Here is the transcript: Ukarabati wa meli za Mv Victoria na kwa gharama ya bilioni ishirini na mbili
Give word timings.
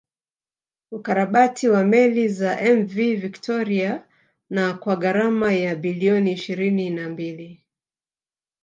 Ukarabati 0.91 1.65
wa 1.73 1.83
meli 1.91 2.25
za 2.29 2.59
Mv 2.75 2.93
Victoria 2.93 4.03
na 4.49 4.73
kwa 4.73 4.95
gharama 4.95 5.53
ya 5.53 5.75
bilioni 5.75 6.31
ishirini 6.31 6.89
na 6.89 7.09
mbili 7.09 7.63